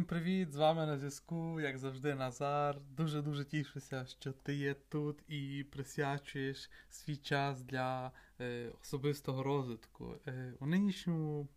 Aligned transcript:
Всім 0.00 0.06
привіт! 0.06 0.52
З 0.52 0.56
вами 0.56 0.86
на 0.86 0.98
зв'язку, 0.98 1.60
як 1.60 1.78
завжди, 1.78 2.14
Назар. 2.14 2.76
Дуже-дуже 2.96 3.44
тішуся, 3.44 4.06
що 4.06 4.32
ти 4.32 4.54
є 4.54 4.74
тут 4.74 5.18
і 5.28 5.64
присвячуєш 5.72 6.70
свій 6.90 7.16
час 7.16 7.62
для 7.62 8.12
е, 8.40 8.70
особистого 8.82 9.42
розвитку. 9.42 10.14
Е, 10.26 10.52
у 10.60 10.66
нинішньому 10.66 11.48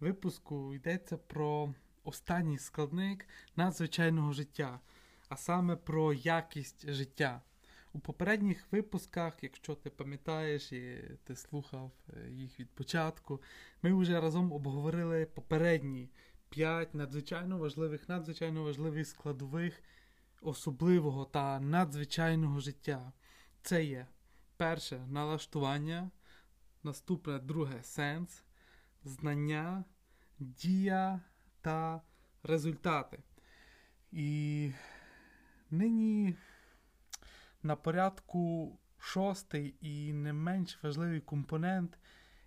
випуску 0.00 0.74
йдеться 0.74 1.16
про 1.16 1.74
останній 2.04 2.58
складник 2.58 3.28
надзвичайного 3.56 4.32
життя, 4.32 4.80
а 5.28 5.36
саме 5.36 5.76
про 5.76 6.12
якість 6.12 6.90
життя. 6.90 7.42
У 7.92 7.98
попередніх 7.98 8.72
випусках, 8.72 9.34
якщо 9.42 9.74
ти 9.74 9.90
пам'ятаєш 9.90 10.72
і 10.72 11.00
ти 11.24 11.36
слухав 11.36 11.90
е, 12.08 12.30
їх 12.30 12.60
від 12.60 12.70
початку, 12.70 13.42
ми 13.82 13.94
вже 13.94 14.20
разом 14.20 14.52
обговорили 14.52 15.26
попередні 15.26 16.08
п'ять 16.48 16.94
надзвичайно 16.94 17.58
важливих, 17.58 18.08
надзвичайно 18.08 18.62
важливих 18.64 19.06
складових 19.06 19.82
особливого 20.40 21.24
та 21.24 21.60
надзвичайного 21.60 22.60
життя. 22.60 23.12
Це 23.62 23.84
є 23.84 24.06
перше 24.56 25.06
налаштування, 25.08 26.10
наступне 26.82 27.38
друге 27.38 27.82
сенс, 27.82 28.44
знання, 29.04 29.84
дія 30.38 31.20
та 31.60 32.00
результати. 32.42 33.18
І 34.12 34.72
нині 35.70 36.36
на 37.62 37.76
порядку 37.76 38.72
шостий 38.98 39.74
і 39.80 40.12
не 40.12 40.32
менш 40.32 40.78
важливий 40.82 41.20
компонент. 41.20 41.98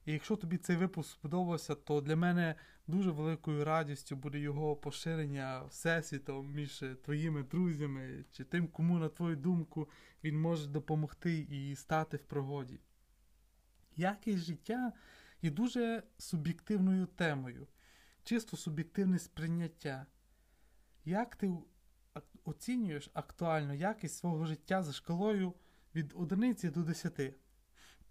І 0.05 0.13
якщо 0.13 0.35
тобі 0.35 0.57
цей 0.57 0.75
випуск 0.75 1.11
сподобався, 1.11 1.75
то 1.75 2.01
для 2.01 2.15
мене 2.15 2.55
дуже 2.87 3.11
великою 3.11 3.65
радістю 3.65 4.15
буде 4.15 4.39
його 4.39 4.75
поширення 4.75 5.63
всесвітом 5.63 6.53
між 6.53 6.83
твоїми 7.03 7.43
друзями 7.43 8.25
чи 8.31 8.43
тим, 8.43 8.67
кому, 8.67 8.99
на 8.99 9.09
твою 9.09 9.35
думку, 9.35 9.89
він 10.23 10.41
може 10.41 10.67
допомогти 10.67 11.39
і 11.39 11.75
стати 11.75 12.17
в 12.17 12.23
пригоді. 12.23 12.79
Якість 13.95 14.43
життя 14.43 14.93
є 15.41 15.51
дуже 15.51 16.03
суб'єктивною 16.17 17.05
темою, 17.05 17.67
чисто 18.23 18.57
суб'єктивне 18.57 19.19
сприйняття. 19.19 20.05
Як 21.05 21.35
ти 21.35 21.53
оцінюєш 22.43 23.09
актуально 23.13 23.73
якість 23.73 24.17
свого 24.17 24.45
життя 24.45 24.83
за 24.83 24.93
шкалою 24.93 25.53
від 25.95 26.13
1 26.15 26.55
до 26.63 26.83
10? 26.83 27.33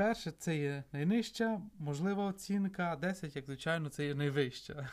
Перше, 0.01 0.31
це 0.31 0.57
є 0.57 0.85
найнижча 0.93 1.61
можлива 1.79 2.25
оцінка, 2.25 2.97
10, 2.97 3.37
як 3.37 3.47
звичайно, 3.47 3.89
це 3.89 4.07
є 4.07 4.15
найвища. 4.15 4.89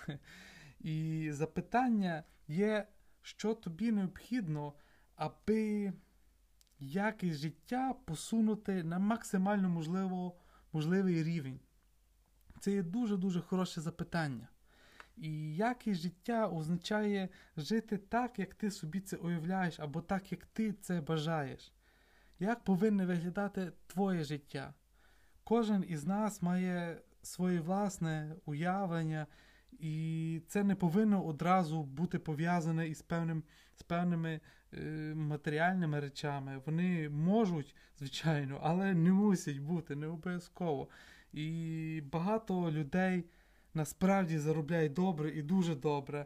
І 0.80 1.27
запитання 1.31 2.23
є, 2.47 2.88
що 3.22 3.53
тобі 3.53 3.91
необхідно, 3.91 4.73
аби 5.16 5.94
якість 6.80 7.39
життя 7.39 7.95
посунути 8.05 8.83
на 8.83 9.00
максимально 9.00 9.69
можливо, 9.69 10.35
можливий 10.73 11.23
рівень. 11.23 11.59
Це 12.59 12.72
є 12.72 12.83
дуже-дуже 12.83 13.41
хороше 13.41 13.81
запитання. 13.81 14.47
І 15.17 15.55
якість 15.55 16.02
життя 16.02 16.47
означає 16.47 17.30
жити 17.58 17.97
так, 17.97 18.39
як 18.39 18.55
ти 18.55 18.72
собі 18.72 19.00
це 19.00 19.17
уявляєш, 19.17 19.80
або 19.80 20.02
так, 20.02 20.31
як 20.31 20.45
ти 20.45 20.73
це 20.73 21.02
бажаєш. 21.02 21.73
Як 22.39 22.63
повинне 22.63 23.05
виглядати 23.05 23.72
твоє 23.88 24.23
життя? 24.23 24.73
Кожен 25.48 25.86
із 25.88 26.06
нас 26.06 26.42
має 26.42 27.02
своє 27.22 27.59
власне 27.59 28.36
уявлення, 28.45 29.28
і 29.72 30.41
це 30.47 30.63
не 30.63 30.75
повинно 30.75 31.25
одразу 31.25 31.84
бути 31.84 32.19
пов'язане 32.19 32.88
із 32.88 33.02
певним, 33.02 33.44
з 33.75 33.84
певними 33.84 34.40
е, 34.74 35.13
матеріальними 35.16 36.00
речами. 36.00 36.62
Вони 36.66 37.09
можуть, 37.09 37.75
звичайно, 38.00 38.59
але 38.63 38.94
не 38.94 39.12
мусять 39.12 39.59
бути, 39.59 39.96
не 39.96 40.07
обов'язково. 40.07 40.88
І 41.34 42.02
багато 42.12 42.72
людей 42.72 43.25
насправді 43.74 44.38
заробляють 44.38 44.94
добре 44.94 45.31
і 45.31 45.41
дуже 45.41 45.75
добре, 45.75 46.25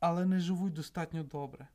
але 0.00 0.26
не 0.26 0.40
живуть 0.40 0.72
достатньо 0.72 1.24
добре. 1.24 1.68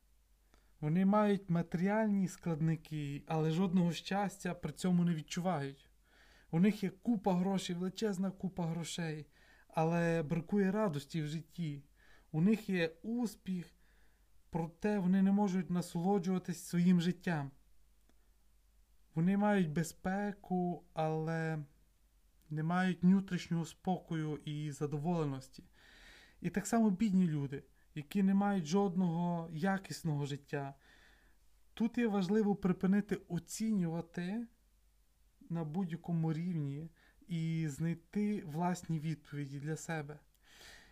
Вони 0.82 1.06
мають 1.06 1.50
матеріальні 1.50 2.28
складники, 2.28 3.24
але 3.28 3.52
жодного 3.52 3.92
щастя 3.92 4.54
при 4.54 4.72
цьому 4.72 5.04
не 5.04 5.14
відчувають. 5.14 5.90
У 6.56 6.60
них 6.60 6.84
є 6.84 6.90
купа 6.90 7.34
грошей, 7.34 7.76
величезна 7.76 8.32
купа 8.32 8.66
грошей, 8.66 9.26
але 9.68 10.24
бракує 10.24 10.72
радості 10.72 11.22
в 11.22 11.28
житті. 11.28 11.84
У 12.32 12.42
них 12.42 12.70
є 12.70 12.96
успіх, 13.04 13.76
проте 14.50 15.00
вони 15.00 15.22
не 15.22 15.32
можуть 15.32 15.70
насолоджуватись 15.70 16.64
своїм 16.64 17.02
життям. 17.02 17.52
Вони 19.16 19.38
мають 19.38 19.70
безпеку, 19.70 20.84
але 20.94 21.60
не 22.50 22.64
мають 22.64 23.04
внутрішнього 23.04 23.66
спокою 23.66 24.40
і 24.46 24.72
задоволеності. 24.72 25.64
І 26.42 26.50
так 26.50 26.68
само 26.68 26.90
бідні 26.90 27.28
люди, 27.28 27.64
які 27.96 28.24
не 28.24 28.34
мають 28.34 28.66
жодного 28.66 29.50
якісного 29.54 30.26
життя. 30.26 30.74
Тут 31.74 31.98
є 31.98 32.08
важливо 32.08 32.56
припинити 32.56 33.16
оцінювати 33.28 34.48
на 35.50 35.64
будь-якому 35.64 36.34
рівні 36.34 36.90
і 37.28 37.68
знайти 37.68 38.44
власні 38.46 39.00
відповіді 39.00 39.60
для 39.60 39.76
себе. 39.76 40.20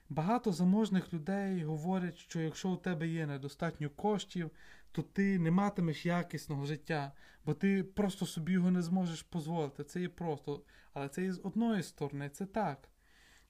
Багато 0.09 0.51
заможних 0.51 1.13
людей 1.13 1.63
говорять, 1.63 2.17
що 2.17 2.39
якщо 2.41 2.69
у 2.69 2.77
тебе 2.77 3.07
є 3.07 3.25
недостатньо 3.25 3.89
коштів, 3.89 4.51
то 4.91 5.01
ти 5.01 5.39
не 5.39 5.51
матимеш 5.51 6.05
якісного 6.05 6.65
життя, 6.65 7.11
бо 7.45 7.53
ти 7.53 7.83
просто 7.83 8.25
собі 8.25 8.51
його 8.51 8.71
не 8.71 8.81
зможеш 8.81 9.25
дозволити. 9.33 9.83
Це 9.83 10.01
є 10.01 10.09
просто. 10.09 10.63
Але 10.93 11.09
це 11.09 11.23
є 11.23 11.33
з 11.33 11.41
одної 11.43 11.83
сторони, 11.83 12.29
це 12.29 12.45
так. 12.45 12.89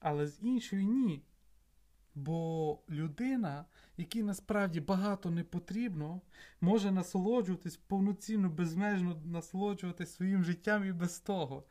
Але 0.00 0.26
з 0.26 0.42
іншої 0.42 0.86
ні. 0.86 1.22
Бо 2.14 2.78
людина, 2.90 3.64
якій 3.96 4.22
насправді 4.22 4.80
багато 4.80 5.30
не 5.30 5.44
потрібно, 5.44 6.20
може 6.60 6.90
насолоджуватись 6.90 7.76
повноцінно, 7.76 8.48
безмежно 8.48 9.22
насолоджуватись 9.24 10.14
своїм 10.14 10.44
життям 10.44 10.84
і 10.84 10.92
без 10.92 11.18
того. 11.18 11.64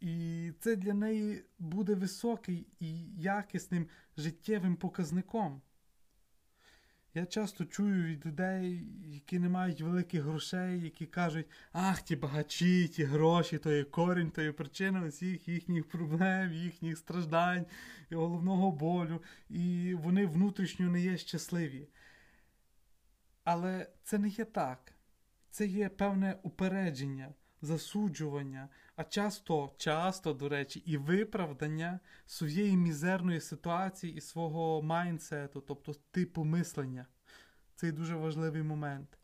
І 0.00 0.52
це 0.60 0.76
для 0.76 0.94
неї 0.94 1.44
буде 1.58 1.94
високий 1.94 2.66
і 2.80 3.02
якісним 3.16 3.86
життєвим 4.16 4.76
показником. 4.76 5.60
Я 7.14 7.26
часто 7.26 7.64
чую 7.64 8.04
від 8.04 8.26
людей, 8.26 8.86
які 9.06 9.38
не 9.38 9.48
мають 9.48 9.80
великих 9.80 10.22
грошей, 10.22 10.80
які 10.80 11.06
кажуть, 11.06 11.46
ах, 11.72 12.02
ті 12.02 12.16
багачі, 12.16 12.88
ті 12.88 13.04
гроші, 13.04 13.58
то 13.58 13.72
є 13.72 13.84
корінь, 13.84 14.30
то 14.30 14.42
є 14.42 14.52
причина 14.52 15.02
усіх 15.02 15.48
їхніх 15.48 15.88
проблем, 15.88 16.52
їхніх 16.52 16.98
страждань, 16.98 17.66
і 18.10 18.14
головного 18.14 18.72
болю, 18.72 19.22
і 19.48 19.94
вони 19.94 20.26
внутрішньо 20.26 20.90
не 20.90 21.00
є 21.00 21.16
щасливі. 21.16 21.88
Але 23.44 23.86
це 24.04 24.18
не 24.18 24.28
є 24.28 24.44
так. 24.44 24.92
Це 25.50 25.66
є 25.66 25.88
певне 25.88 26.36
упередження, 26.42 27.34
засуджування, 27.62 28.68
а 29.00 29.04
часто, 29.04 29.74
часто, 29.76 30.32
до 30.32 30.48
речі, 30.48 30.82
і 30.86 30.96
виправдання 30.96 32.00
своєї 32.26 32.76
мізерної 32.76 33.40
ситуації 33.40 34.14
і 34.14 34.20
свого 34.20 34.82
майнсету, 34.82 35.60
тобто 35.60 35.94
типу 36.10 36.44
мислення. 36.44 37.06
Це 37.74 37.92
дуже 37.92 38.16
важливий 38.16 38.62
момент. 38.62 39.18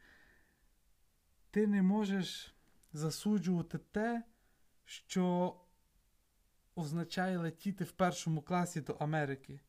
Ти 1.50 1.66
не 1.66 1.83
можеш 1.83 2.54
засуджувати 2.92 3.78
те, 3.78 4.22
що 4.84 5.56
означає 6.77 7.39
летіти 7.39 7.84
в 7.84 7.92
першому 7.92 8.42
класі 8.42 8.80
до 8.80 8.92
Америки, 8.92 9.60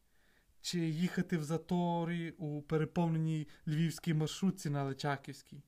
чи 0.62 0.80
їхати 0.80 1.38
в 1.38 1.44
заторі 1.44 2.32
у 2.32 2.62
переповненій 2.62 3.48
львівській 3.68 4.14
маршрутці 4.14 4.70
на 4.70 4.84
Личаківській. 4.84 5.64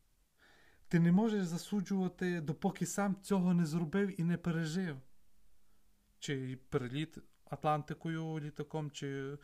Ти 0.89 0.99
не 0.99 1.11
можеш 1.11 1.45
засуджувати, 1.45 2.41
допоки 2.41 2.85
сам 2.85 3.15
цього 3.21 3.53
не 3.53 3.65
зробив 3.65 4.21
і 4.21 4.23
не 4.23 4.37
пережив. 4.37 4.97
Чи 6.19 6.59
переліт 6.69 7.17
Атлантикою 7.45 8.39
літаком, 8.39 8.91
чи 8.91 9.37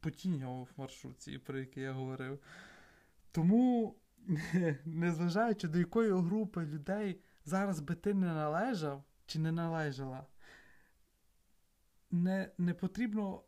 потіння 0.00 0.48
в 0.48 0.68
маршрутці, 0.76 1.38
про 1.38 1.58
яке 1.58 1.80
я 1.80 1.92
говорив. 1.92 2.38
Тому, 3.32 3.96
незважаючи 4.84 5.68
до 5.68 5.78
якої 5.78 6.12
групи 6.12 6.66
людей 6.66 7.20
зараз 7.44 7.80
би 7.80 7.94
ти 7.94 8.14
не 8.14 8.26
належав 8.26 9.04
чи 9.26 9.38
не 9.38 9.52
належала, 9.52 10.26
не, 12.10 12.50
не 12.58 12.74
потрібно, 12.74 13.42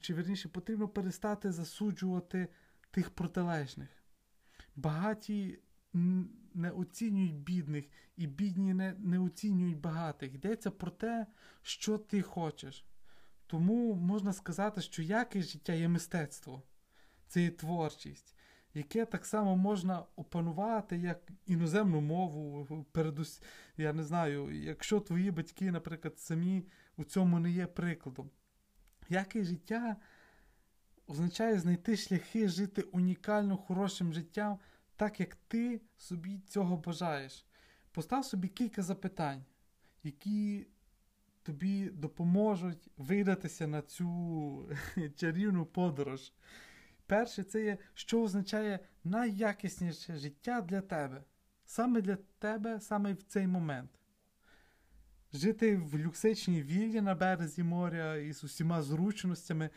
чи 0.00 0.14
верніше, 0.14 0.48
потрібно 0.48 0.88
перестати 0.88 1.52
засуджувати 1.52 2.48
тих 2.90 3.10
протилежних. 3.10 3.88
Багаті 4.76 5.58
не 6.54 6.70
оцінюють 6.70 7.34
бідних, 7.34 7.84
і 8.16 8.26
бідні 8.26 8.74
не, 8.74 8.94
не 8.98 9.18
оцінюють 9.18 9.80
багатих. 9.80 10.34
Йдеться 10.34 10.70
про 10.70 10.90
те, 10.90 11.26
що 11.62 11.98
ти 11.98 12.22
хочеш. 12.22 12.84
Тому 13.46 13.94
можна 13.94 14.32
сказати, 14.32 14.80
що 14.80 15.02
якість 15.02 15.48
життя 15.48 15.72
є 15.72 15.88
мистецтво. 15.88 16.62
це 17.26 17.42
є 17.42 17.50
творчість, 17.50 18.36
яке 18.74 19.04
так 19.04 19.26
само 19.26 19.56
можна 19.56 20.04
опанувати 20.16 20.98
як 20.98 21.32
іноземну 21.46 22.00
мову. 22.00 22.86
Передус... 22.92 23.42
Я 23.76 23.92
не 23.92 24.04
знаю, 24.04 24.62
якщо 24.62 25.00
твої 25.00 25.30
батьки, 25.30 25.70
наприклад, 25.70 26.18
самі 26.18 26.66
у 26.96 27.04
цьому 27.04 27.38
не 27.38 27.50
є 27.50 27.66
прикладом. 27.66 28.30
Яке 29.08 29.44
життя 29.44 29.96
означає 31.06 31.58
знайти 31.58 31.96
шляхи 31.96 32.48
жити 32.48 32.82
унікально 32.82 33.56
хорошим 33.56 34.12
життям, 34.12 34.58
так 34.96 35.20
як 35.20 35.34
ти 35.34 35.80
собі 35.96 36.40
цього 36.46 36.76
бажаєш. 36.76 37.46
Постав 37.92 38.24
собі 38.24 38.48
кілька 38.48 38.82
запитань, 38.82 39.44
які 40.02 40.66
тобі 41.42 41.90
допоможуть 41.90 42.88
видатися 42.96 43.66
на 43.66 43.82
цю 43.82 44.68
чарівну 45.16 45.66
подорож. 45.66 46.32
Перше, 47.06 47.42
це 47.42 47.64
є, 47.64 47.78
що 47.94 48.22
означає 48.22 48.78
найякісніше 49.04 50.16
життя 50.16 50.60
для 50.60 50.80
тебе. 50.80 51.24
Саме 51.66 52.00
для 52.00 52.16
тебе, 52.38 52.80
саме 52.80 53.12
в 53.12 53.22
цей 53.22 53.46
момент. 53.46 53.90
Жити 55.32 55.76
в 55.76 55.98
люксичній 55.98 56.62
віллі 56.62 57.00
на 57.00 57.14
березі 57.14 57.62
моря 57.62 58.16
із 58.16 58.44
усіма 58.44 58.82
зручностями, 58.82 59.70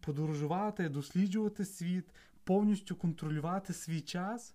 подорожувати, 0.00 0.88
досліджувати 0.88 1.64
світ, 1.64 2.04
повністю 2.44 2.96
контролювати 2.96 3.72
свій 3.72 4.00
час, 4.00 4.54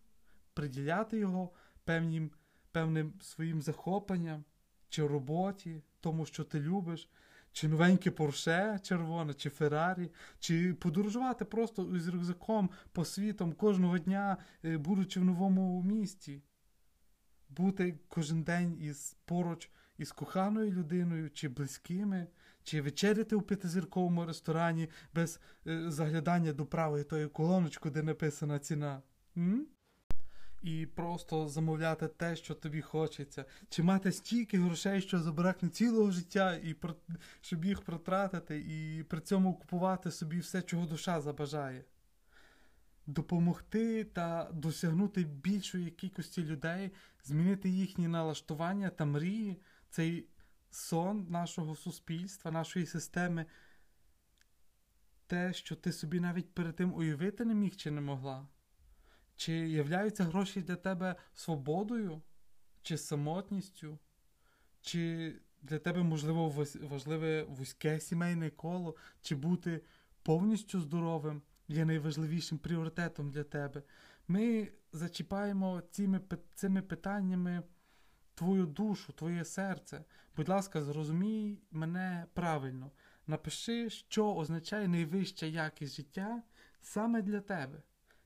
приділяти 0.53 1.17
його 1.17 1.51
певним, 1.83 2.31
певним 2.71 3.13
своїм 3.21 3.61
захопленням 3.61 4.43
чи 4.89 5.07
роботі, 5.07 5.81
тому 5.99 6.25
що 6.25 6.43
ти 6.43 6.59
любиш, 6.59 7.09
чи 7.51 7.67
новеньке 7.67 8.11
Порше 8.11 8.79
червоне, 8.83 9.33
чи 9.33 9.49
Феррарі, 9.49 10.11
чи 10.39 10.73
подорожувати 10.73 11.45
просто 11.45 11.99
з 11.99 12.07
рюкзаком 12.07 12.69
по 12.91 13.05
світам 13.05 13.53
кожного 13.53 13.97
дня, 13.97 14.37
е, 14.65 14.77
будучи 14.77 15.19
в 15.19 15.25
новому 15.25 15.83
місті, 15.83 16.43
бути 17.49 17.99
кожен 18.09 18.43
день 18.43 18.77
із 18.81 19.15
поруч 19.25 19.69
із 19.97 20.11
коханою 20.11 20.71
людиною, 20.71 21.29
чи 21.29 21.49
близькими, 21.49 22.27
чи 22.67 22.81
вечеряти 22.81 23.35
у 23.35 23.41
п'ятизірковому 23.41 24.25
ресторані 24.25 24.89
без 25.13 25.39
е, 25.67 25.91
заглядання 25.91 26.53
до 26.53 26.65
правої 26.65 27.03
тої 27.03 27.27
колоночки, 27.27 27.89
де 27.89 28.03
написана 28.03 28.59
ціна. 28.59 29.01
М? 29.37 29.67
І 30.63 30.85
просто 30.85 31.47
замовляти 31.47 32.07
те, 32.07 32.35
що 32.35 32.53
тобі 32.53 32.81
хочеться, 32.81 33.45
чи 33.69 33.83
мати 33.83 34.11
стільки 34.11 34.59
грошей, 34.59 35.01
що 35.01 35.19
забракне 35.19 35.69
цілого 35.69 36.11
життя, 36.11 36.55
і 36.55 36.75
щоб 37.41 37.65
їх 37.65 37.81
протратити, 37.81 38.59
і 38.59 39.03
при 39.03 39.21
цьому 39.21 39.53
купувати 39.53 40.11
собі 40.11 40.39
все, 40.39 40.61
чого 40.61 40.85
душа 40.85 41.21
забажає. 41.21 41.83
Допомогти 43.05 44.03
та 44.03 44.49
досягнути 44.53 45.23
більшої 45.23 45.91
кількості 45.91 46.43
людей, 46.43 46.91
змінити 47.23 47.69
їхні 47.69 48.07
налаштування 48.07 48.89
та 48.89 49.05
мрії, 49.05 49.61
цей 49.89 50.27
сон 50.77 51.27
нашого 51.29 51.75
суспільства, 51.75 52.51
нашої 52.51 52.85
системи, 52.85 53.45
те, 55.27 55.53
що 55.53 55.75
ти 55.75 55.91
собі 55.91 56.19
навіть 56.19 56.53
перед 56.53 56.75
тим 56.75 56.93
уявити 56.93 57.45
не 57.45 57.53
міг 57.53 57.75
чи 57.75 57.91
не 57.91 58.01
могла. 58.01 58.47
Чи 59.35 59.53
являються 59.53 60.23
гроші 60.23 60.61
для 60.61 60.75
тебе 60.75 61.15
свободою, 61.33 62.21
чи 62.81 62.97
самотністю, 62.97 63.99
чи 64.81 65.33
для 65.61 65.79
тебе, 65.79 66.03
можливо, 66.03 66.65
важливе 66.81 67.43
вузьке 67.43 67.99
сімейне 67.99 68.49
коло, 68.49 68.95
чи 69.21 69.35
бути 69.35 69.81
повністю 70.23 70.81
здоровим 70.81 71.41
є 71.67 71.85
найважливішим 71.85 72.57
пріоритетом 72.57 73.31
для 73.31 73.43
тебе? 73.43 73.83
Ми 74.27 74.71
зачіпаємо 74.93 75.81
цими, 75.91 76.21
цими 76.55 76.81
питаннями 76.81 77.63
твою 78.37 78.65
душу, 78.65 79.13
твоє 79.13 79.45
серце. 79.45 80.03
Будь 80.35 80.49
ласка, 80.49 80.81
зрозумій 80.81 81.59
мене 81.71 82.25
правильно. 82.33 82.91
Напиши, 83.27 83.89
що 83.89 84.35
означає 84.35 84.87
найвища 84.87 85.45
якість 85.45 85.95
життя 85.95 86.43
саме 86.81 87.21
для 87.21 87.39
тебе. 87.41 87.81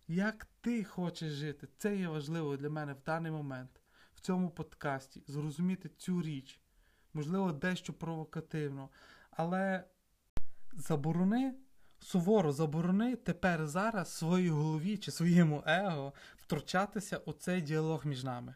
Як 0.08 0.48
ти 0.62 0.84
хочеш 0.84 1.32
жити, 1.32 1.68
це 1.78 1.98
є 1.98 2.08
важливо 2.08 2.58
для 2.58 2.70
мене 2.70 2.94
в 2.94 3.04
даний 3.06 3.32
момент, 3.32 3.82
в 4.16 4.20
цьому 4.20 4.50
подкасті, 4.50 5.24
зрозуміти 5.28 5.90
цю 5.98 6.22
річ. 6.22 6.60
Можливо, 7.14 7.52
дещо 7.52 7.94
провокативно. 7.94 8.90
Але 9.32 9.84
заборони, 10.74 11.56
суворо 12.00 12.52
заборони 12.52 13.16
тепер 13.16 13.68
зараз 13.68 14.14
своїй 14.14 14.50
голові 14.50 14.98
чи 14.98 15.12
своєму 15.12 15.64
его 15.66 16.14
втручатися 16.38 17.18
у 17.18 17.34
цей 17.34 17.62
діалог 17.62 18.06
між 18.06 18.24
нами. 18.24 18.56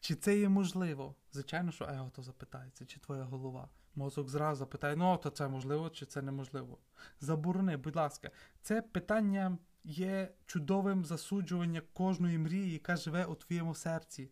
Чи 0.00 0.14
це 0.14 0.38
є 0.38 0.48
можливо? 0.48 1.14
Звичайно, 1.32 1.72
що 1.72 1.84
его 1.84 2.10
то 2.10 2.22
запитається, 2.22 2.86
чи 2.86 3.00
твоя 3.00 3.24
голова. 3.24 3.68
Мозок 3.94 4.28
зразу 4.28 4.58
запитає, 4.58 4.96
ну 4.96 5.16
то 5.16 5.30
це 5.30 5.48
можливо, 5.48 5.90
чи 5.90 6.06
це 6.06 6.22
неможливо. 6.22 6.78
Заборони, 7.20 7.76
будь 7.76 7.96
ласка, 7.96 8.30
це 8.62 8.82
питання 8.82 9.58
є 9.84 10.34
чудовим 10.46 11.04
засуджуванням 11.04 11.82
кожної 11.92 12.38
мрії, 12.38 12.72
яка 12.72 12.96
живе 12.96 13.24
у 13.24 13.34
твоєму 13.34 13.74
серці. 13.74 14.30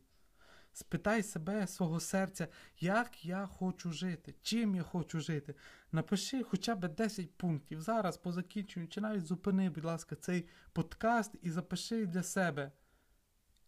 Спитай 0.73 1.23
себе, 1.23 1.67
свого 1.67 2.00
серця, 2.00 2.49
як 2.79 3.25
я 3.25 3.47
хочу 3.47 3.93
жити, 3.93 4.35
чим 4.43 4.75
я 4.75 4.82
хочу 4.82 5.21
жити. 5.21 5.55
Напиши 5.93 6.43
хоча 6.43 6.75
б 6.75 6.88
10 6.88 7.37
пунктів. 7.37 7.81
Зараз 7.81 8.17
по 8.17 8.32
закінченню, 8.32 8.87
чи 8.87 9.00
навіть 9.00 9.26
зупини, 9.26 9.71
будь 9.71 9.85
ласка, 9.85 10.17
цей 10.17 10.49
подкаст 10.73 11.35
і 11.43 11.50
запиши 11.50 12.06
для 12.06 12.23
себе. 12.23 12.73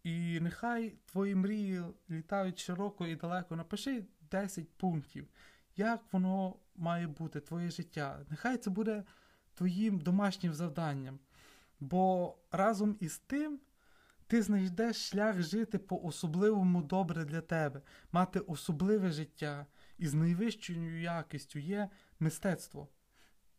І 0.03 0.41
нехай 0.41 0.95
твої 1.07 1.35
мрії 1.35 1.83
літають 2.11 2.59
широко 2.59 3.07
і 3.07 3.17
далеко. 3.17 3.57
Напиши 3.57 4.05
10 4.31 4.69
пунктів, 4.77 5.29
як 5.77 6.13
воно 6.13 6.57
має 6.77 7.07
бути, 7.07 7.41
твоє 7.41 7.71
життя. 7.71 8.27
Нехай 8.31 8.57
це 8.57 8.71
буде 8.71 9.05
твоїм 9.55 10.01
домашнім 10.01 10.55
завданням. 10.55 11.19
Бо 11.81 12.37
разом 12.51 12.97
із 13.01 13.19
тим 13.19 13.61
ти 14.27 14.43
знайдеш 14.43 15.09
шлях 15.09 15.43
жити 15.43 15.79
по-особливому 15.79 16.83
добре 16.83 17.25
для 17.25 17.41
тебе, 17.41 17.83
мати 18.13 18.41
особливе 18.41 19.11
життя 19.11 19.67
і 19.99 20.09
з 20.09 20.15
найвищою 20.15 21.01
якістю 21.01 21.59
є 21.59 21.89
мистецтво. 22.21 22.89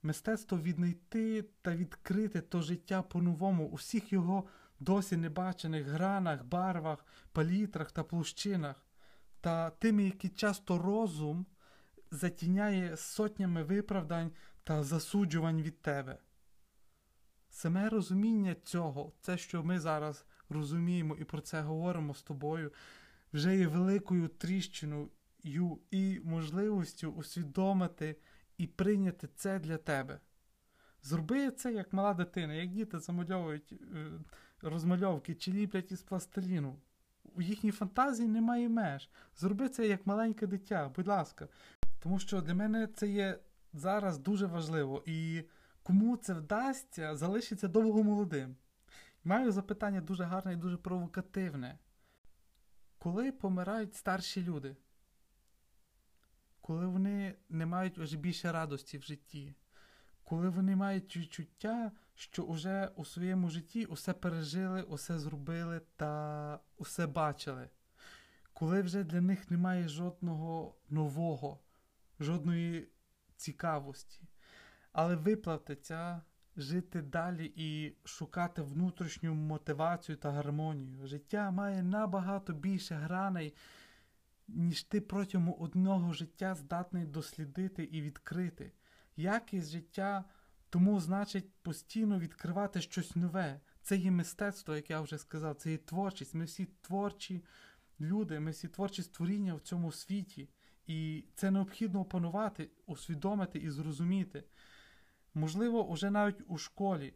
Мистецтво 0.03 0.57
віднайти 0.57 1.45
та 1.61 1.75
відкрити 1.75 2.41
то 2.41 2.61
життя 2.61 3.01
по-новому 3.01 3.65
у 3.65 3.75
всіх 3.75 4.13
його 4.13 4.43
досі 4.79 5.17
небачених 5.17 5.87
гранах, 5.87 6.45
барвах, 6.45 7.05
палітрах 7.31 7.91
та 7.91 8.03
площинах, 8.03 8.85
та 9.41 9.69
тими, 9.69 10.03
які 10.03 10.29
часто 10.29 10.77
розум 10.77 11.45
затіняє 12.11 12.97
сотнями 12.97 13.63
виправдань 13.63 14.31
та 14.63 14.83
засуджувань 14.83 15.61
від 15.61 15.81
тебе. 15.81 16.17
Саме 17.49 17.89
розуміння 17.89 18.55
цього, 18.63 19.11
це, 19.21 19.37
що 19.37 19.63
ми 19.63 19.79
зараз 19.79 20.25
розуміємо 20.49 21.15
і 21.15 21.23
про 21.23 21.41
це 21.41 21.61
говоримо 21.61 22.13
з 22.13 22.21
тобою, 22.21 22.71
вже 23.33 23.57
є 23.57 23.67
великою 23.67 24.27
тріщиною 24.27 25.09
і 25.91 26.21
можливістю 26.23 27.11
усвідомити 27.11 28.15
і 28.61 28.67
прийняти 28.67 29.29
це 29.35 29.59
для 29.59 29.77
тебе. 29.77 30.19
Зроби 31.03 31.51
це 31.51 31.73
як 31.73 31.93
мала 31.93 32.13
дитина, 32.13 32.53
як 32.53 32.69
діти 32.69 32.99
замальовують 32.99 33.73
е, 33.73 34.11
розмальовки 34.61 35.35
чи 35.35 35.51
ліплять 35.51 35.91
із 35.91 36.01
пластиліну. 36.01 36.75
У 37.35 37.41
їхній 37.41 37.71
фантазії 37.71 38.27
немає 38.27 38.69
меж. 38.69 39.09
Зроби 39.37 39.69
це 39.69 39.87
як 39.87 40.07
маленьке 40.07 40.47
дитя, 40.47 40.91
будь 40.95 41.07
ласка. 41.07 41.47
Тому 41.99 42.19
що 42.19 42.41
для 42.41 42.53
мене 42.53 42.87
це 42.87 43.07
є 43.07 43.39
зараз 43.73 44.17
дуже 44.17 44.45
важливо. 44.45 45.03
І 45.05 45.43
кому 45.83 46.17
це 46.17 46.33
вдасться, 46.33 47.15
залишиться 47.15 47.67
довго 47.67 48.03
молодим. 48.03 48.55
Маю 49.23 49.51
запитання 49.51 50.01
дуже 50.01 50.23
гарне 50.23 50.53
і 50.53 50.55
дуже 50.55 50.77
провокативне. 50.77 51.79
Коли 52.97 53.31
помирають 53.31 53.95
старші 53.95 54.43
люди? 54.43 54.75
Коли 56.71 56.87
вони 56.87 57.35
не 57.49 57.65
мають 57.65 57.97
вже 57.97 58.17
більше 58.17 58.51
радості 58.51 58.97
в 58.97 59.01
житті, 59.01 59.55
коли 60.23 60.49
вони 60.49 60.75
мають 60.75 61.17
відчуття, 61.17 61.91
що 62.15 62.45
вже 62.45 62.89
у 62.95 63.05
своєму 63.05 63.49
житті 63.49 63.85
усе 63.85 64.13
пережили, 64.13 64.81
усе 64.81 65.19
зробили 65.19 65.81
та 65.95 66.59
усе 66.77 67.07
бачили, 67.07 67.69
коли 68.53 68.81
вже 68.81 69.03
для 69.03 69.21
них 69.21 69.51
немає 69.51 69.87
жодного 69.87 70.75
нового, 70.89 71.59
жодної 72.19 72.87
цікавості, 73.35 74.21
але 74.91 75.15
виплатиться 75.15 76.21
жити 76.57 77.01
далі 77.01 77.53
і 77.55 77.95
шукати 78.03 78.61
внутрішню 78.61 79.33
мотивацію 79.33 80.15
та 80.17 80.31
гармонію. 80.31 81.07
Життя 81.07 81.51
має 81.51 81.83
набагато 81.83 82.53
більше 82.53 82.95
граней, 82.95 83.53
ніж 84.55 84.83
ти 84.83 85.01
протягом 85.01 85.55
одного 85.59 86.13
життя 86.13 86.55
здатний 86.55 87.05
дослідити 87.05 87.83
і 87.83 88.01
відкрити. 88.01 88.71
Якість 89.15 89.69
життя 89.69 90.25
Тому, 90.69 90.99
значить, 90.99 91.53
постійно 91.61 92.19
відкривати 92.19 92.81
щось 92.81 93.15
нове. 93.15 93.61
Це 93.81 93.97
є 93.97 94.11
мистецтво, 94.11 94.75
як 94.75 94.89
я 94.89 95.01
вже 95.01 95.17
сказав, 95.17 95.55
це 95.55 95.71
є 95.71 95.77
творчість. 95.77 96.33
Ми 96.33 96.45
всі 96.45 96.65
творчі 96.81 97.43
люди, 97.99 98.39
ми 98.39 98.51
всі 98.51 98.67
творчі 98.67 99.03
створіння 99.03 99.55
в 99.55 99.59
цьому 99.59 99.91
світі. 99.91 100.49
І 100.87 101.25
це 101.35 101.51
необхідно 101.51 101.99
опанувати, 101.99 102.69
усвідомити 102.85 103.59
і 103.59 103.69
зрозуміти. 103.69 104.43
Можливо, 105.33 105.87
уже 105.87 106.09
навіть 106.09 106.41
у 106.47 106.57
школі. 106.57 107.13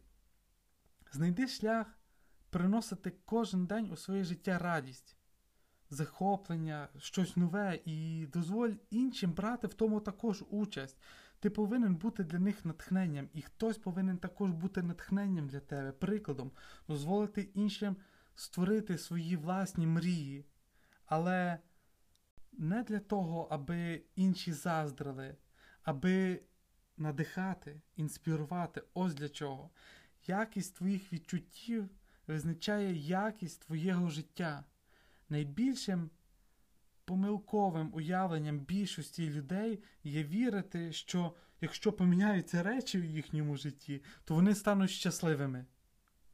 Знайди 1.12 1.48
шлях 1.48 1.86
приносити 2.50 3.12
кожен 3.24 3.66
день 3.66 3.90
у 3.90 3.96
своє 3.96 4.24
життя 4.24 4.58
радість, 4.58 5.16
захоплення, 5.90 6.88
щось 6.98 7.36
нове 7.36 7.80
і 7.84 8.26
дозволь 8.32 8.70
іншим 8.90 9.32
брати 9.32 9.66
в 9.66 9.74
тому 9.74 10.00
також 10.00 10.44
участь. 10.50 10.96
Ти 11.40 11.50
повинен 11.50 11.96
бути 11.96 12.24
для 12.24 12.38
них 12.38 12.64
натхненням, 12.64 13.28
і 13.34 13.42
хтось 13.42 13.78
повинен 13.78 14.18
також 14.18 14.50
бути 14.50 14.82
натхненням 14.82 15.48
для 15.48 15.60
тебе, 15.60 15.92
прикладом, 15.92 16.50
дозволити 16.88 17.42
іншим 17.42 17.96
створити 18.34 18.98
свої 18.98 19.36
власні 19.36 19.86
мрії. 19.86 20.44
Але 21.06 21.58
не 22.52 22.82
для 22.82 22.98
того, 22.98 23.48
аби 23.50 24.02
інші 24.16 24.52
заздрили, 24.52 25.36
аби 25.82 26.42
надихати, 26.96 27.80
інспірувати. 27.96 28.82
Ось 28.94 29.14
для 29.14 29.28
чого. 29.28 29.70
Якість 30.26 30.76
твоїх 30.76 31.12
відчуттів 31.12 31.88
визначає 32.26 32.94
якість 32.96 33.60
твоєго 33.60 34.10
життя. 34.10 34.64
Найбільшим 35.28 36.10
помилковим 37.04 37.90
уявленням 37.94 38.58
більшості 38.58 39.30
людей 39.30 39.82
є 40.04 40.24
вірити, 40.24 40.92
що 40.92 41.34
якщо 41.60 41.92
поміняються 41.92 42.62
речі 42.62 43.00
в 43.00 43.04
їхньому 43.04 43.56
житті, 43.56 44.02
то 44.24 44.34
вони 44.34 44.54
стануть 44.54 44.90
щасливими. 44.90 45.66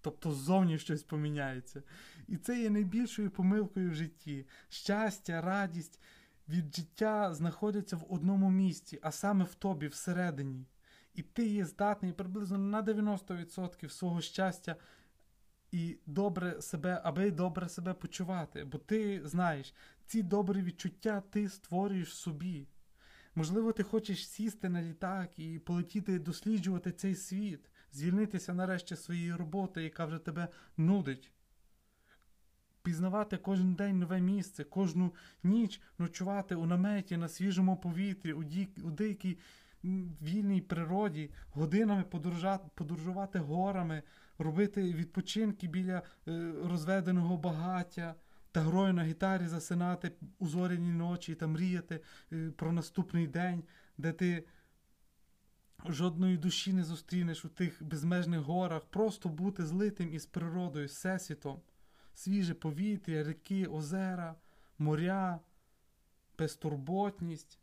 Тобто 0.00 0.32
ззовні 0.32 0.78
щось 0.78 1.02
поміняється. 1.02 1.82
І 2.28 2.36
це 2.36 2.60
є 2.60 2.70
найбільшою 2.70 3.30
помилкою 3.30 3.90
в 3.90 3.94
житті. 3.94 4.46
Щастя, 4.68 5.40
радість 5.40 6.00
від 6.48 6.76
життя 6.76 7.34
знаходяться 7.34 7.96
в 7.96 8.06
одному 8.08 8.50
місці, 8.50 8.98
а 9.02 9.10
саме 9.10 9.44
в 9.44 9.54
тобі, 9.54 9.86
всередині. 9.86 10.66
І 11.14 11.22
ти 11.22 11.46
є 11.46 11.64
здатний 11.66 12.12
приблизно 12.12 12.58
на 12.58 12.82
90% 12.82 13.88
свого 13.88 14.20
щастя 14.20 14.76
і 15.72 15.96
добре 16.06 16.62
себе, 16.62 17.00
аби 17.04 17.30
добре 17.30 17.68
себе 17.68 17.94
почувати. 17.94 18.64
Бо 18.64 18.78
ти 18.78 19.20
знаєш, 19.24 19.74
ці 20.06 20.22
добрі 20.22 20.62
відчуття 20.62 21.22
ти 21.30 21.48
створюєш 21.48 22.14
собі. 22.14 22.66
Можливо, 23.34 23.72
ти 23.72 23.82
хочеш 23.82 24.28
сісти 24.28 24.68
на 24.68 24.82
літак 24.82 25.38
і 25.38 25.58
полетіти 25.58 26.18
досліджувати 26.18 26.92
цей 26.92 27.14
світ, 27.14 27.70
звільнитися 27.92 28.54
нарешті 28.54 28.96
своєї 28.96 29.34
роботи, 29.34 29.82
яка 29.82 30.04
вже 30.06 30.18
тебе 30.18 30.48
нудить. 30.76 31.32
Пізнавати 32.82 33.36
кожен 33.36 33.74
день 33.74 33.98
нове 33.98 34.20
місце, 34.20 34.64
кожну 34.64 35.14
ніч 35.42 35.80
ночувати 35.98 36.54
у 36.54 36.66
наметі 36.66 37.16
на 37.16 37.28
свіжому 37.28 37.76
повітрі, 37.76 38.32
у, 38.32 38.44
ді... 38.44 38.68
у 38.84 38.90
деякій 38.90 39.38
вільній 40.22 40.60
природі, 40.60 41.30
годинами 41.50 42.04
подорожувати 42.74 43.38
горами, 43.38 44.02
робити 44.38 44.82
відпочинки 44.94 45.68
біля 45.68 46.02
е, 46.28 46.52
розведеного 46.64 47.36
багаття 47.36 48.14
та 48.52 48.60
грою 48.60 48.92
на 48.92 49.04
гітарі 49.04 49.46
засинати 49.46 50.12
у 50.38 50.48
зоряні 50.48 50.92
ночі 50.92 51.34
та 51.34 51.46
мріяти 51.46 52.00
е, 52.32 52.50
про 52.50 52.72
наступний 52.72 53.26
день, 53.26 53.64
де 53.98 54.12
ти 54.12 54.44
жодної 55.86 56.36
душі 56.36 56.72
не 56.72 56.84
зустрінеш 56.84 57.44
у 57.44 57.48
тих 57.48 57.82
безмежних 57.82 58.40
горах, 58.40 58.84
просто 58.84 59.28
бути 59.28 59.66
злитим 59.66 60.14
із 60.14 60.26
природою, 60.26 60.86
всесвітом, 60.86 61.60
свіже 62.14 62.54
повітря, 62.54 63.22
ріки, 63.22 63.66
озера, 63.66 64.34
моря, 64.78 65.40
безтурботність, 66.38 67.58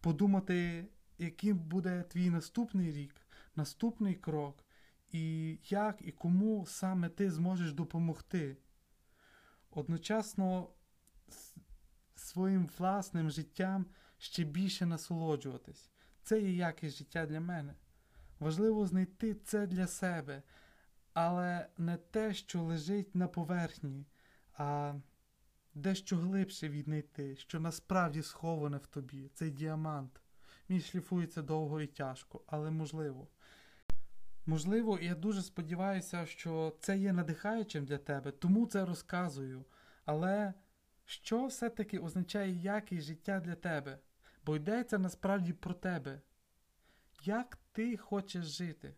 подумати, 0.00 0.86
яким 1.18 1.58
буде 1.58 2.02
твій 2.02 2.30
наступний 2.30 2.92
рік, 2.92 3.14
наступний 3.56 4.14
крок, 4.14 4.64
і 5.12 5.58
як 5.64 5.96
і 6.00 6.12
кому 6.12 6.66
саме 6.66 7.08
ти 7.08 7.30
зможеш 7.30 7.72
допомогти. 7.72 8.56
Одночасно 9.70 10.70
своїм 12.14 12.68
власним 12.78 13.30
життям 13.30 13.86
ще 14.18 14.44
більше 14.44 14.86
насолоджуватись. 14.86 15.90
Це 16.22 16.40
є 16.40 16.52
якість 16.52 16.96
життя 16.98 17.26
для 17.26 17.40
мене. 17.40 17.74
Важливо 18.38 18.86
знайти 18.86 19.34
це 19.34 19.66
для 19.66 19.86
себе, 19.86 20.42
але 21.12 21.68
не 21.78 21.96
те, 21.96 22.34
що 22.34 22.62
лежить 22.62 23.14
на 23.14 23.28
поверхні, 23.28 24.06
а 24.52 24.94
дещо 25.74 26.16
глибше 26.16 26.68
віднайти, 26.68 27.36
що 27.36 27.60
насправді 27.60 28.22
сховане 28.22 28.76
в 28.76 28.86
тобі, 28.86 29.30
цей 29.34 29.50
діамант. 29.50 30.20
Він 30.70 30.80
шліфується 30.80 31.42
довго 31.42 31.80
і 31.80 31.86
тяжко, 31.86 32.42
але 32.46 32.70
можливо. 32.70 33.28
Можливо, 34.48 34.98
я 34.98 35.14
дуже 35.14 35.42
сподіваюся, 35.42 36.26
що 36.26 36.76
це 36.80 36.98
є 36.98 37.12
надихаючим 37.12 37.84
для 37.84 37.98
тебе, 37.98 38.30
тому 38.30 38.66
це 38.66 38.84
розказую. 38.84 39.64
Але 40.04 40.54
що 41.04 41.46
все-таки 41.46 41.98
означає 41.98 42.52
якість 42.52 43.06
життя 43.06 43.40
для 43.40 43.54
тебе? 43.54 43.98
Бо 44.44 44.56
йдеться 44.56 44.98
насправді 44.98 45.52
про 45.52 45.74
тебе. 45.74 46.20
Як 47.24 47.58
ти 47.72 47.96
хочеш 47.96 48.44
жити? 48.44 48.94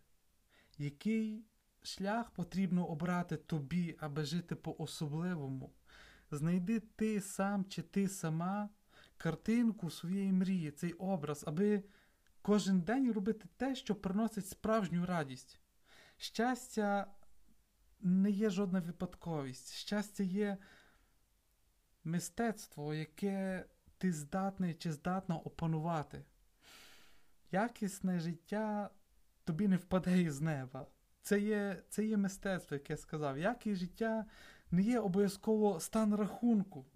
Який 0.79 1.45
шлях 1.83 2.31
потрібно 2.31 2.87
обрати 2.87 3.37
тобі, 3.37 3.97
аби 4.01 4.25
жити 4.25 4.55
по-особливому? 4.55 5.73
Знайди 6.31 6.81
ти 6.81 7.21
сам 7.21 7.65
чи 7.65 7.83
ти 7.83 8.09
сама 8.09 8.69
картинку 9.17 9.91
своєї 9.91 10.33
мрії, 10.33 10.71
цей 10.71 10.93
образ, 10.93 11.45
аби 11.47 11.83
кожен 12.43 12.81
день 12.81 13.13
робити 13.13 13.49
те, 13.57 13.75
що 13.75 13.95
приносить 13.95 14.49
справжню 14.49 15.07
радість. 15.07 15.61
Щастя 16.17 17.07
не 18.01 18.31
є 18.31 18.51
жодна 18.51 18.81
випадковість. 18.81 19.73
Щастя 19.73 20.23
є 20.23 20.59
мистецтво, 22.05 22.95
яке 22.95 23.65
ти 23.99 24.13
здатний 24.13 24.75
чи 24.75 24.93
здатна 24.93 25.37
опанувати. 25.37 26.25
Якісне 27.53 28.21
життя 28.21 28.91
тобі 29.45 29.69
не 29.69 29.77
впаде 29.77 30.23
із 30.23 30.41
неба. 30.41 30.87
Це 31.23 31.41
є 31.41 31.83
це 31.89 32.05
є 32.05 32.17
мистецтво, 32.17 32.75
яке 32.75 32.93
я 32.93 32.97
сказав. 32.97 33.39
Якість 33.39 33.81
життя 33.81 34.27
не 34.71 34.83
є 34.83 35.01
обов'язково 35.01 35.81
стан 35.81 36.15
рахунку. 36.15 36.87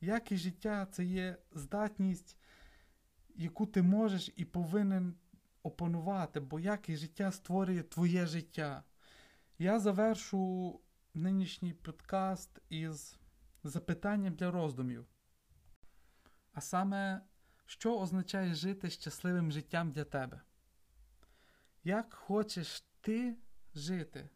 Якість 0.00 0.42
життя 0.42 0.86
це 0.92 1.04
є 1.04 1.36
здатність 1.52 2.36
яку 3.40 3.66
ти 3.66 3.82
можеш 3.82 4.30
і 4.36 4.44
повинен 4.44 5.14
опанувати, 5.62 6.40
бо 6.40 6.60
якість 6.60 7.00
життя 7.00 7.32
створює 7.32 7.82
твоє 7.82 8.26
життя. 8.26 8.84
Я 9.58 9.78
завершу 9.78 10.80
нинішній 11.14 11.74
подкаст 11.74 12.58
із 12.68 13.18
запитанням 13.64 14.34
для 14.34 14.50
роздумів. 14.50 15.06
А 16.52 16.60
саме, 16.60 17.20
що 17.66 17.98
означає 17.98 18.54
жити 18.54 18.90
щасливим 18.90 19.52
життям 19.52 19.92
для 19.92 20.04
тебе? 20.04 20.40
Як 21.84 22.14
хочеш 22.14 22.84
ти 23.00 23.36
жити? 23.74 24.28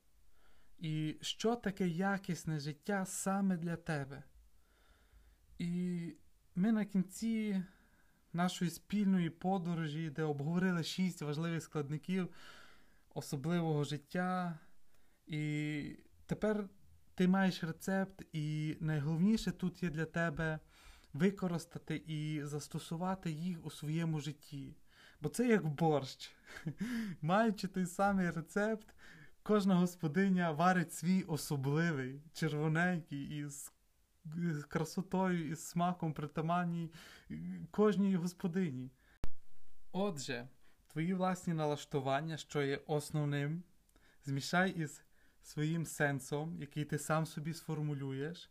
І 0.78 1.18
що 1.20 1.56
таке 1.56 1.88
якісне 1.88 2.60
життя 2.60 3.06
саме 3.06 3.56
для 3.56 3.76
тебе? 3.76 4.22
І 5.58 6.12
ми 6.54 6.72
на 6.72 6.84
кінці 6.84 7.62
нашої 8.34 8.70
спільної 8.70 9.30
подорожі, 9.30 10.10
де 10.10 10.22
обговорили 10.22 10.82
шість 10.82 11.22
важливих 11.22 11.62
складників 11.62 12.28
особливого 13.14 13.84
життя. 13.84 14.58
І 15.26 15.82
тепер 16.26 16.68
ти 17.14 17.28
маєш 17.28 17.64
рецепт, 17.64 18.22
і 18.32 18.76
найголовніше 18.80 19.50
тут 19.50 19.82
є 19.82 19.90
для 19.90 20.04
тебе 20.04 20.58
використати 21.12 21.96
і 21.96 22.40
застосувати 22.44 23.30
їх 23.30 23.66
у 23.66 23.70
своєму 23.70 24.20
житті. 24.20 24.76
Бо 25.20 25.28
це 25.28 25.48
як 25.48 25.66
борщ. 25.66 26.32
Маючи 27.22 27.68
той 27.68 27.86
самий 27.86 28.30
рецепт, 28.30 28.94
кожна 29.42 29.74
господиня 29.74 30.50
варить 30.50 30.92
свій 30.92 31.22
особливий, 31.22 32.22
червоненький 32.32 33.38
із 33.38 33.72
красотою 34.68 35.50
і 35.50 35.56
смаком 35.56 36.12
притаманній 36.12 36.92
кожній 37.70 38.16
господині. 38.16 38.90
Отже, 39.92 40.48
твої 40.86 41.14
власні 41.14 41.54
налаштування, 41.54 42.36
що 42.36 42.62
є 42.62 42.80
основним, 42.86 43.62
змішай 44.24 44.70
із 44.70 45.02
своїм 45.42 45.86
сенсом, 45.86 46.56
який 46.60 46.84
ти 46.84 46.98
сам 46.98 47.26
собі 47.26 47.54
сформулюєш, 47.54 48.50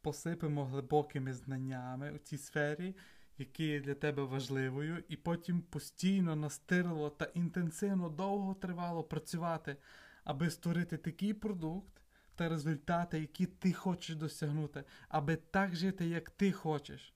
посипемо 0.00 0.64
глибокими 0.64 1.32
знаннями 1.32 2.12
у 2.12 2.18
цій 2.18 2.38
сфері 2.38 2.94
яке 3.38 3.64
є 3.64 3.80
для 3.80 3.94
тебе 3.94 4.22
важливою, 4.22 5.04
і 5.08 5.16
потім 5.16 5.60
постійно 5.60 6.36
настирливо 6.36 7.10
та 7.10 7.24
інтенсивно 7.24 8.08
довго 8.08 8.54
тривало 8.54 9.04
працювати, 9.04 9.76
аби 10.24 10.50
створити 10.50 10.96
такий 10.96 11.34
продукт 11.34 11.93
та 12.36 12.48
результати, 12.48 13.20
які 13.20 13.46
ти 13.46 13.72
хочеш 13.72 14.16
досягнути, 14.16 14.84
аби 15.08 15.36
так 15.36 15.76
жити, 15.76 16.06
як 16.06 16.30
ти 16.30 16.52
хочеш. 16.52 17.14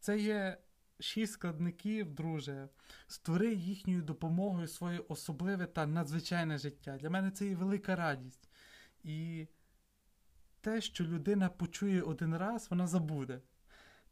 Це 0.00 0.18
є 0.18 0.58
шість 1.00 1.32
складників, 1.32 2.14
друже. 2.14 2.68
Створи 3.06 3.54
їхньою 3.54 4.02
допомогою 4.02 4.68
своє 4.68 4.98
особливе 4.98 5.66
та 5.66 5.86
надзвичайне 5.86 6.58
життя. 6.58 6.96
Для 6.96 7.10
мене 7.10 7.30
це 7.30 7.46
є 7.46 7.54
велика 7.54 7.96
радість. 7.96 8.48
І 9.02 9.46
те, 10.60 10.80
що 10.80 11.04
людина 11.04 11.48
почує 11.48 12.02
один 12.02 12.36
раз, 12.36 12.70
вона 12.70 12.86
забуде. 12.86 13.40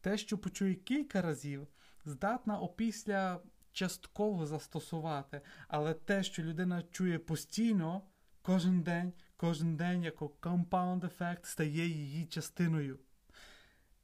Те, 0.00 0.18
що 0.18 0.38
почує 0.38 0.74
кілька 0.74 1.22
разів, 1.22 1.66
здатна 2.04 2.58
опісля 2.58 3.40
частково 3.72 4.46
застосувати. 4.46 5.40
Але 5.68 5.94
те, 5.94 6.22
що 6.22 6.42
людина 6.42 6.82
чує 6.82 7.18
постійно, 7.18 8.02
кожен 8.42 8.82
день, 8.82 9.12
кожен 9.42 9.76
день, 9.76 10.02
як 10.04 10.16
компаунд 10.40 11.04
ефект, 11.04 11.46
стає 11.46 11.88
її 11.88 12.26
частиною. 12.26 12.98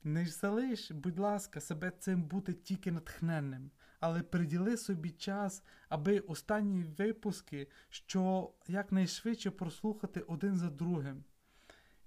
Не 0.04 0.26
залиш, 0.26 0.90
будь 0.90 1.18
ласка, 1.18 1.60
себе 1.60 1.92
цим 1.98 2.22
бути 2.22 2.52
тільки 2.54 2.92
натхненним, 2.92 3.70
але 4.00 4.22
приділи 4.22 4.76
собі 4.76 5.10
час, 5.10 5.62
аби 5.88 6.18
останні 6.18 6.84
випуски, 6.84 7.68
що 7.88 8.52
якнайшвидше 8.68 9.50
прослухати 9.50 10.20
один 10.20 10.56
за 10.56 10.70
другим. 10.70 11.24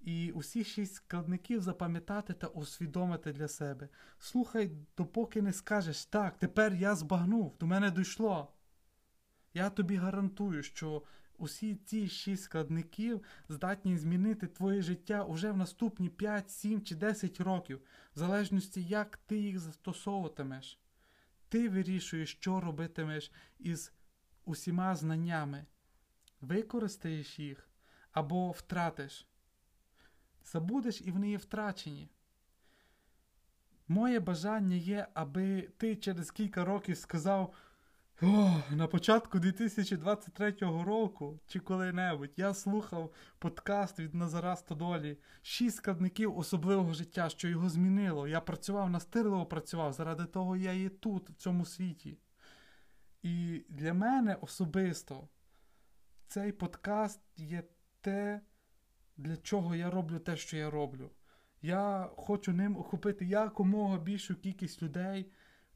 І 0.01 0.31
усі 0.31 0.63
шість 0.63 0.95
складників 0.95 1.61
запам'ятати 1.61 2.33
та 2.33 2.47
усвідомити 2.47 3.33
для 3.33 3.47
себе. 3.47 3.89
Слухай, 4.19 4.71
допоки 4.97 5.41
не 5.41 5.53
скажеш 5.53 6.05
так, 6.05 6.37
тепер 6.37 6.73
я 6.73 6.95
збагнув, 6.95 7.57
до 7.59 7.67
мене 7.67 7.91
дійшло. 7.91 8.53
Я 9.53 9.69
тобі 9.69 9.95
гарантую, 9.95 10.63
що 10.63 11.03
усі 11.41 11.75
ці 11.75 12.07
шість 12.07 12.43
складників 12.43 13.23
здатні 13.49 13.97
змінити 13.97 14.47
твоє 14.47 14.81
життя 14.81 15.23
уже 15.23 15.51
в 15.51 15.57
наступні 15.57 16.09
5, 16.09 16.51
7 16.51 16.81
чи 16.81 16.95
10 16.95 17.41
років, 17.41 17.81
в 18.15 18.19
залежності, 18.19 18.83
як 18.83 19.17
ти 19.17 19.37
їх 19.37 19.59
застосовуватимеш. 19.59 20.79
Ти 21.49 21.69
вирішуєш, 21.69 22.31
що 22.31 22.59
робитимеш 22.61 23.31
із 23.59 23.93
усіма 24.45 24.95
знаннями, 24.95 25.65
використаєш 26.41 27.39
їх 27.39 27.69
або 28.11 28.51
втратиш. 28.51 29.27
Забудеш 30.43 31.01
і 31.01 31.11
вони 31.11 31.29
є 31.29 31.37
втрачені. 31.37 32.09
Моє 33.87 34.19
бажання 34.19 34.75
є, 34.75 35.07
аби 35.13 35.61
ти 35.77 35.95
через 35.95 36.31
кілька 36.31 36.65
років 36.65 36.97
сказав. 36.97 37.55
О, 38.23 38.61
на 38.71 38.87
початку 38.87 39.39
2023 39.39 40.55
року 40.61 41.39
чи 41.47 41.59
коли-небудь 41.59 42.33
я 42.37 42.53
слухав 42.53 43.13
подкаст 43.39 43.99
від 43.99 44.13
Назара 44.13 44.55
Стодолі 44.55 45.17
шість 45.41 45.77
складників 45.77 46.37
особливого 46.37 46.93
життя, 46.93 47.29
що 47.29 47.47
його 47.47 47.69
змінило. 47.69 48.27
Я 48.27 48.41
працював 48.41 48.89
настирливо 48.89 49.45
працював, 49.45 49.93
заради 49.93 50.25
того 50.25 50.57
я 50.57 50.73
є 50.73 50.89
тут, 50.89 51.29
в 51.29 51.33
цьому 51.33 51.65
світі. 51.65 52.17
І 53.23 53.65
для 53.69 53.93
мене 53.93 54.37
особисто 54.41 55.27
цей 56.27 56.51
подкаст 56.51 57.21
є 57.37 57.63
те, 58.01 58.41
для 59.17 59.37
чого 59.37 59.75
я 59.75 59.89
роблю 59.89 60.19
те, 60.19 60.37
що 60.37 60.57
я 60.57 60.69
роблю. 60.69 61.11
Я 61.61 62.09
хочу 62.15 62.53
ним 62.53 62.77
охопити 62.77 63.25
якомога 63.25 63.97
більшу 63.97 64.35
кількість 64.35 64.83
людей 64.83 65.31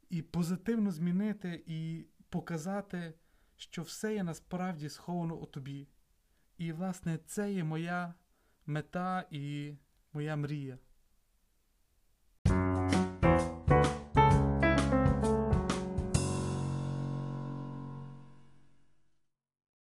і 0.09 0.21
позитивно 0.21 0.91
змінити 0.91 1.63
і 1.65 2.05
показати, 2.35 3.13
що 3.57 3.81
все 3.81 4.13
є 4.13 4.23
насправді 4.23 4.89
сховано 4.89 5.35
у 5.35 5.45
тобі. 5.45 5.87
І, 6.57 6.71
власне, 6.71 7.19
це 7.25 7.53
є 7.53 7.63
моя 7.63 8.13
мета 8.65 9.25
і 9.31 9.73
моя 10.13 10.35
мрія. 10.35 10.77